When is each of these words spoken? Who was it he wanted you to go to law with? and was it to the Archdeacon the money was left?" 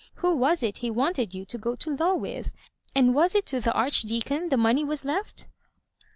Who 0.15 0.35
was 0.35 0.63
it 0.63 0.79
he 0.79 0.89
wanted 0.89 1.35
you 1.35 1.45
to 1.45 1.59
go 1.59 1.75
to 1.75 1.95
law 1.95 2.15
with? 2.15 2.53
and 2.95 3.13
was 3.13 3.35
it 3.35 3.45
to 3.45 3.59
the 3.61 3.71
Archdeacon 3.73 4.49
the 4.49 4.57
money 4.57 4.83
was 4.83 5.05
left?" 5.05 5.45